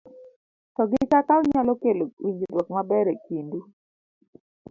[0.75, 3.61] to gi kaka onyalo kelo winjruok maber e kind u